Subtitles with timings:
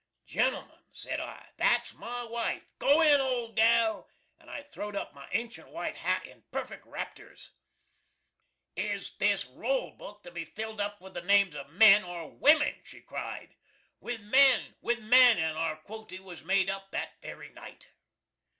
[0.27, 2.63] "Gentl'man," said I, "that's my wife!
[2.79, 7.51] Go in, old gal!" and I throw'd up my ancient white hat in perfeck rapters.
[8.75, 12.81] "Is this roll book to be filled up with the names of men or wimin?"
[12.83, 13.53] she cried.
[13.99, 17.91] "With men with men!" and our quoty was made up that very night.